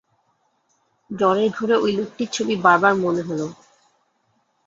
জ্বরের 1.09 1.49
ঘোরে 1.51 1.75
ঐ 1.77 1.87
লোকটির 1.97 2.29
ছবি 2.31 2.53
বারবার 2.65 2.93
মনে 3.03 3.21
হলো। 3.21 3.47